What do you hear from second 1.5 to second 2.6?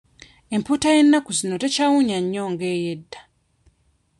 tekyawunnya nnyo